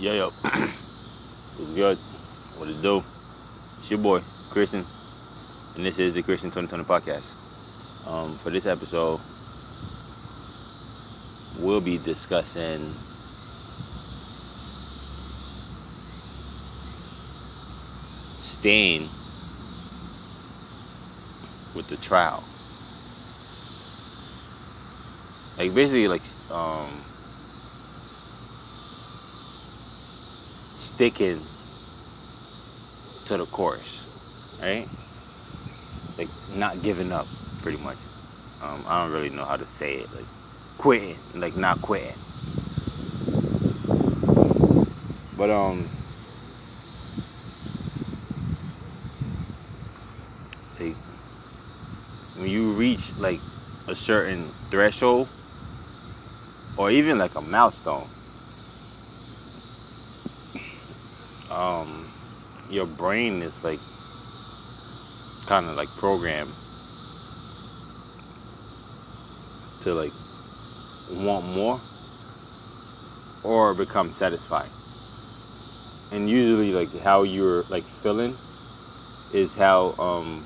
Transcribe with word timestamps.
Yo, 0.00 0.14
yo. 0.14 0.30
What's 1.56 1.72
good? 1.74 1.98
What 2.56 2.70
it 2.70 2.80
do? 2.80 3.04
It's 3.78 3.90
your 3.90 3.98
boy, 3.98 4.22
Christian. 4.48 4.86
And 5.76 5.84
this 5.84 5.98
is 5.98 6.14
the 6.14 6.22
Kreation 6.22 6.50
2020 6.50 6.84
podcast. 6.84 7.36
Um, 8.08 8.34
for 8.38 8.48
this 8.48 8.64
episode, 8.64 9.20
we'll 11.58 11.82
be 11.82 11.98
discussing 11.98 12.94
staying 18.38 19.10
with 21.74 21.88
the 21.88 21.98
trial. 21.98 22.42
Like 25.58 25.74
basically 25.74 26.08
like 26.08 26.22
um 26.50 27.09
sticking 31.00 31.40
to 33.24 33.38
the 33.38 33.46
course, 33.46 34.06
right? 34.60 34.86
Like 36.18 36.28
not 36.54 36.82
giving 36.82 37.10
up, 37.10 37.26
pretty 37.62 37.78
much. 37.78 37.96
Um, 38.60 38.84
I 38.86 39.02
don't 39.02 39.10
really 39.10 39.30
know 39.30 39.46
how 39.46 39.56
to 39.56 39.64
say 39.64 39.94
it, 39.94 40.14
like 40.14 40.26
quitting, 40.76 41.16
like 41.32 41.56
not 41.56 41.80
quitting. 41.80 42.16
But 45.38 45.48
um, 45.48 45.88
like 50.78 50.96
when 52.34 52.48
you 52.50 52.72
reach 52.74 53.14
like 53.16 53.40
a 53.88 53.94
certain 53.94 54.44
threshold, 54.70 55.28
or 56.76 56.90
even 56.90 57.16
like 57.16 57.36
a 57.36 57.40
milestone, 57.40 58.06
um, 61.50 61.88
your 62.70 62.86
brain 62.86 63.42
is 63.42 63.64
like 63.64 63.80
kind 65.46 65.66
of 65.66 65.76
like 65.76 65.88
programmed 65.98 66.52
to 69.82 69.94
like 69.94 70.12
want 71.26 71.44
more 71.46 71.80
or 73.44 73.74
become 73.74 74.10
satisfied. 74.12 74.70
And 76.12 76.28
usually 76.28 76.72
like 76.72 76.92
how 77.02 77.22
you're 77.22 77.64
like 77.70 77.82
feeling 77.82 78.34
is 79.34 79.54
how 79.56 79.94
um 79.98 80.42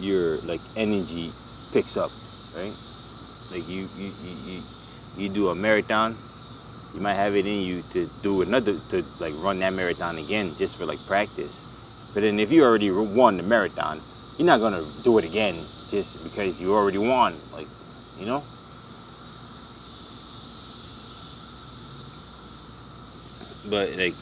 your 0.00 0.38
like 0.46 0.60
energy 0.76 1.30
picks 1.72 1.96
up, 1.96 2.10
right? 2.56 2.72
Like 3.50 3.68
you 3.68 3.88
you, 3.96 4.12
you, 4.22 4.36
you, 4.46 4.62
you 5.16 5.28
do 5.28 5.48
a 5.48 5.54
marathon 5.54 6.14
you 6.94 7.00
might 7.00 7.14
have 7.14 7.36
it 7.36 7.46
in 7.46 7.60
you 7.60 7.82
to 7.92 8.06
do 8.22 8.42
another 8.42 8.74
to 8.90 9.04
like 9.20 9.34
run 9.38 9.58
that 9.60 9.72
marathon 9.72 10.18
again 10.18 10.54
just 10.56 10.76
for 10.76 10.86
like 10.86 11.04
practice. 11.06 12.10
But 12.14 12.22
then 12.22 12.40
if 12.40 12.50
you 12.50 12.64
already 12.64 12.90
won 12.90 13.36
the 13.36 13.42
marathon 13.42 14.00
you're 14.38 14.46
not 14.46 14.60
gonna 14.60 14.84
do 15.02 15.18
it 15.18 15.24
again 15.24 15.54
just 15.90 16.22
because 16.22 16.60
you 16.60 16.72
already 16.72 16.98
won 16.98 17.34
like 17.52 17.66
you 18.18 18.26
know? 18.26 18.42
But 23.68 23.96
like 23.98 24.14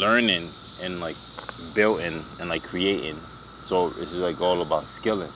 learning 0.00 0.48
and 0.82 1.00
like 1.00 1.16
building 1.74 2.20
and 2.40 2.48
like 2.48 2.62
creating. 2.64 3.14
So 3.14 3.88
it's 3.88 4.14
like 4.14 4.40
all 4.40 4.62
about 4.62 4.84
skilling 4.84 5.30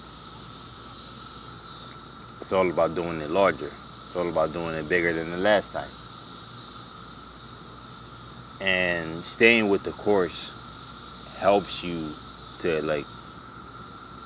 it's 2.49 2.55
all 2.55 2.71
about 2.71 2.95
doing 2.95 3.21
it 3.21 3.29
larger. 3.29 3.69
It's 3.69 4.17
all 4.17 4.25
about 4.33 4.55
doing 4.55 4.75
it 4.75 4.89
bigger 4.89 5.13
than 5.13 5.29
the 5.31 5.37
last 5.37 5.77
time. 5.77 5.93
And 8.67 9.05
staying 9.05 9.69
with 9.69 9.85
the 9.85 9.93
course 9.93 11.37
helps 11.43 11.85
you 11.85 11.93
to 12.65 12.81
like 12.89 13.05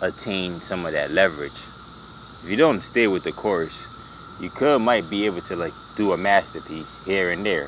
attain 0.06 0.52
some 0.52 0.86
of 0.86 0.92
that 0.92 1.10
leverage. 1.10 1.50
If 1.50 2.46
you 2.48 2.56
don't 2.56 2.78
stay 2.78 3.08
with 3.08 3.24
the 3.24 3.32
course, 3.32 4.38
you 4.40 4.50
could 4.50 4.78
might 4.82 5.02
be 5.10 5.26
able 5.26 5.40
to 5.50 5.56
like 5.56 5.74
do 5.96 6.12
a 6.12 6.16
masterpiece 6.16 7.04
here 7.04 7.32
and 7.32 7.44
there. 7.44 7.66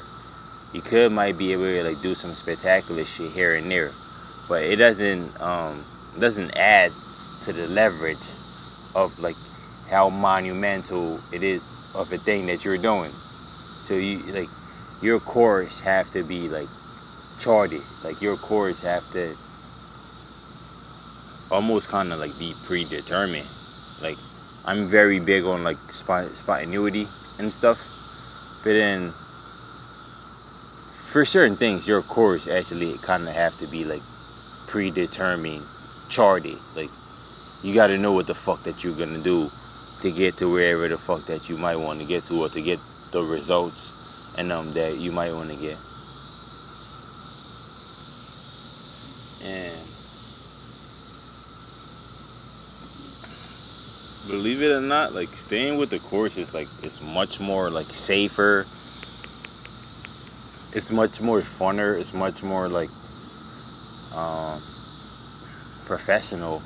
You 0.73 0.83
could 0.83 1.11
might 1.11 1.37
be 1.37 1.51
able 1.51 1.67
to 1.67 1.83
like 1.83 2.01
do 2.01 2.15
some 2.15 2.31
spectacular 2.31 3.03
shit 3.03 3.33
here 3.33 3.57
and 3.57 3.69
there, 3.69 3.91
but 4.49 4.63
it 4.63 4.77
doesn't 4.77 5.35
um 5.43 5.75
doesn't 6.23 6.57
add 6.57 6.93
to 7.43 7.51
the 7.51 7.67
leverage 7.75 8.23
of 8.95 9.19
like 9.19 9.35
how 9.95 10.11
monumental 10.11 11.15
it 11.33 11.45
is 11.45 11.95
of 11.95 12.11
a 12.11 12.19
thing 12.19 12.47
that 12.47 12.65
you're 12.65 12.83
doing. 12.83 13.07
So 13.07 13.95
you 13.95 14.19
like 14.35 14.51
your 15.01 15.21
course 15.21 15.79
have 15.87 16.11
to 16.19 16.27
be 16.27 16.49
like 16.51 16.67
charted. 17.39 17.79
Like 18.03 18.21
your 18.21 18.35
course 18.35 18.83
have 18.83 19.07
to 19.15 19.23
almost 21.55 21.89
kind 21.95 22.11
of 22.11 22.19
like 22.19 22.35
be 22.43 22.51
predetermined. 22.67 23.47
Like 24.03 24.19
I'm 24.67 24.91
very 24.91 25.21
big 25.21 25.45
on 25.45 25.63
like 25.63 25.77
spontaneity 25.77 27.07
and 27.39 27.47
stuff, 27.47 27.79
but 28.67 28.75
then 28.75 28.99
for 31.15 31.25
certain 31.25 31.55
things, 31.55 31.87
your 31.87 32.03
course 32.03 32.51
actually 32.51 32.99
kind 33.07 33.23
of 33.23 33.33
have 33.37 33.57
to 33.63 33.71
be 33.71 33.85
like 33.85 34.03
predetermined, 34.67 35.63
charted. 36.11 36.59
Like 36.75 36.91
you 37.63 37.79
got 37.79 37.95
to 37.95 37.99
know 37.99 38.13
what 38.13 38.27
the 38.27 38.35
fuck 38.35 38.59
that 38.65 38.83
you're 38.83 38.99
gonna 38.99 39.23
do 39.23 39.47
to 40.05 40.13
get 40.13 40.35
to 40.37 40.53
wherever 40.53 40.87
the 40.87 40.99
fuck 40.99 41.25
that 41.25 41.49
you 41.49 41.57
might 41.57 41.77
want 41.77 41.99
to 41.99 42.05
get 42.07 42.23
to 42.23 42.45
or 42.45 42.49
to 42.51 42.61
get 42.61 42.79
the 43.13 43.23
results 43.25 44.37
and 44.39 44.53
um 44.53 44.67
that 44.75 44.99
you 45.01 45.11
might 45.13 45.33
want 45.33 45.49
to 45.49 45.57
get. 45.57 45.81
And 49.49 49.73
believe 54.29 54.61
it 54.61 54.77
or 54.77 54.83
not, 54.83 55.15
like 55.15 55.29
staying 55.29 55.79
with 55.79 55.89
the 55.89 56.01
course 56.01 56.37
is 56.37 56.53
like 56.53 56.69
it's 56.85 57.01
much 57.15 57.41
more 57.41 57.71
like 57.71 57.87
safer. 57.87 58.61
It's 60.77 60.93
much 60.93 61.23
more 61.23 61.41
funner. 61.41 61.99
It's 61.99 62.13
much 62.13 62.43
more 62.43 62.69
like 62.69 62.93
um, 64.13 64.61
professional. 65.87 66.61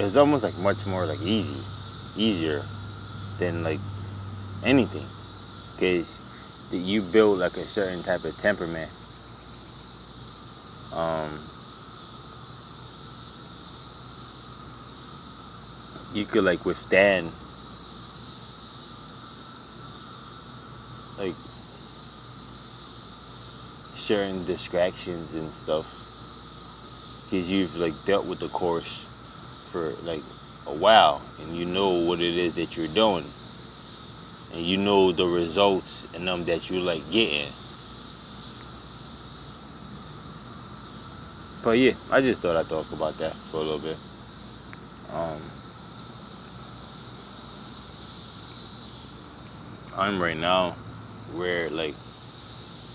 It's 0.00 0.16
almost 0.16 0.42
like 0.42 0.56
much 0.64 0.86
more 0.86 1.04
like 1.04 1.20
easy 1.20 1.73
easier 2.16 2.66
than 3.38 3.62
like 3.64 3.80
anything. 4.62 5.08
Because 5.76 6.20
you 6.70 7.02
build 7.02 7.38
like 7.40 7.56
a 7.56 7.66
certain 7.66 8.02
type 8.02 8.24
of 8.24 8.36
temperament 8.36 8.90
um, 10.94 11.40
you 16.12 16.24
could 16.26 16.44
like 16.44 16.64
withstand 16.64 17.32
like 21.18 21.36
certain 23.92 24.44
distractions 24.44 25.34
and 25.34 25.52
stuff. 25.52 25.86
Because 27.26 27.50
you've 27.50 27.76
like 27.76 28.04
dealt 28.04 28.26
with 28.26 28.38
the 28.40 28.48
course 28.48 29.08
for 29.64 29.96
like 30.02 30.24
a 30.66 30.74
while 30.74 31.32
and 31.38 31.56
you 31.56 31.66
know 31.66 31.90
what 31.92 32.20
it 32.22 32.36
is 32.36 32.54
that 32.54 32.76
you're 32.76 32.88
doing. 32.88 33.34
And 34.50 34.64
you 34.66 34.78
know 34.78 35.12
the 35.12 35.26
results 35.26 36.06
and 36.14 36.28
them 36.28 36.44
that 36.46 36.70
you 36.70 36.80
like 36.80 37.10
getting. 37.10 37.54
But 41.62 41.78
yeah 41.78 41.94
i 42.10 42.20
just 42.22 42.40
thought 42.42 42.56
i'd 42.56 42.68
talk 42.68 42.92
about 42.92 43.18
that 43.18 43.38
for 43.44 43.58
a 43.58 43.64
little 43.64 43.80
bit. 43.80 44.00
Um 45.08 45.52
i'm 49.94 50.20
right 50.20 50.36
now 50.36 50.78
where 51.26 51.70
like 51.70 51.98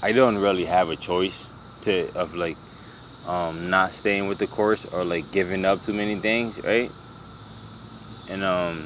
i 0.04 0.12
don't 0.14 0.38
really 0.38 0.66
have 0.66 0.90
a 0.90 0.98
choice 0.98 1.52
to 1.82 2.12
of 2.18 2.36
like 2.36 2.60
um 3.26 3.70
not 3.70 3.94
staying 3.94 4.28
with 4.28 4.40
the 4.40 4.48
course 4.48 4.86
or 4.92 5.06
like 5.06 5.32
giving 5.32 5.66
up 5.66 5.82
too 5.82 5.94
many 5.94 6.20
things 6.22 6.60
right 6.64 6.96
and 8.30 8.44
um 8.44 8.78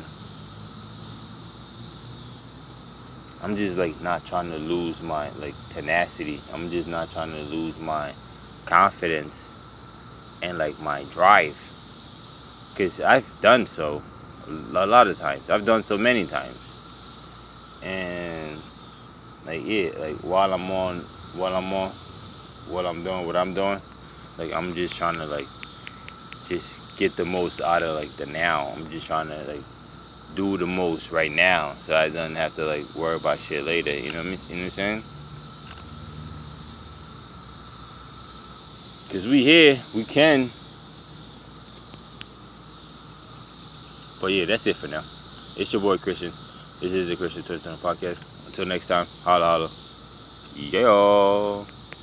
I'm 3.44 3.58
just 3.58 3.76
like 3.76 4.00
not 4.02 4.24
trying 4.26 4.50
to 4.52 4.58
lose 4.58 5.04
my 5.04 5.30
like 5.42 5.54
tenacity. 5.70 6.40
I'm 6.54 6.70
just 6.70 6.88
not 6.88 7.10
trying 7.10 7.32
to 7.32 7.44
lose 7.54 7.78
my 7.82 8.10
confidence 8.66 9.52
and 10.42 10.58
like 10.58 10.80
my 10.82 11.04
drive. 11.12 11.60
Cause 12.78 13.02
I've 13.02 13.28
done 13.42 13.66
so 13.66 14.02
a 14.48 14.88
lot 14.88 15.08
of 15.08 15.20
times. 15.20 15.50
I've 15.50 15.66
done 15.66 15.84
so 15.84 15.98
many 15.98 16.26
times. 16.26 17.82
And 17.84 18.58
like 19.46 19.68
yeah, 19.68 19.90
like 20.00 20.16
while 20.24 20.54
I'm 20.54 20.72
on 20.72 20.96
while 21.36 21.54
I'm 21.54 21.74
on 21.74 21.90
what 22.72 22.86
I'm 22.86 23.04
doing, 23.04 23.26
what 23.28 23.36
I'm 23.36 23.54
doing, 23.54 23.80
like 24.40 24.54
I'm 24.54 24.74
just 24.74 24.96
trying 24.96 25.16
to 25.16 25.26
like 25.26 25.48
just 26.48 26.83
get 26.98 27.12
the 27.14 27.26
most 27.26 27.62
out 27.62 27.84
of 27.84 27.96
like 27.96 28.10
the 28.18 28.26
now. 28.28 28.72
I'm 28.76 28.90
just 28.90 29.08
trying 29.08 29.28
to 29.28 29.38
like 29.48 29.64
do 30.36 30.58
the 30.58 30.66
most 30.66 31.12
right 31.12 31.32
now, 31.32 31.70
so 31.72 31.96
I 31.96 32.10
don't 32.10 32.36
have 32.36 32.56
to 32.56 32.66
like 32.66 32.84
worry 32.96 33.18
about 33.18 33.38
shit 33.38 33.64
later. 33.66 33.94
You 33.94 34.12
know 34.12 34.20
what 34.20 34.28
I 34.28 34.30
mean? 34.30 34.40
You 34.50 34.56
know 34.56 34.64
what 34.64 34.80
I'm 34.80 35.02
saying? 35.02 35.02
Cause 39.14 39.30
we 39.30 39.44
here, 39.44 39.76
we 39.96 40.04
can. 40.06 40.50
But 44.22 44.32
yeah, 44.32 44.46
that's 44.46 44.66
it 44.66 44.76
for 44.76 44.88
now. 44.88 45.04
It's 45.62 45.72
your 45.72 45.82
boy 45.82 45.98
Christian. 45.98 46.30
This 46.30 46.94
is 46.94 47.10
the 47.10 47.16
Kreation 47.16 47.46
2020 47.46 47.78
Podcast. 47.78 48.48
Until 48.48 48.66
next 48.66 48.88
time, 48.88 49.06
holla 49.24 49.46
holla. 49.46 49.70
Yeah. 50.56 51.73